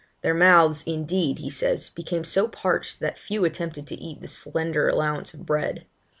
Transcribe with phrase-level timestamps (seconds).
[0.23, 4.89] Their mouths, indeed, he says, became so parched, that few attempted to eat the slender
[4.89, 5.85] allowance of bread.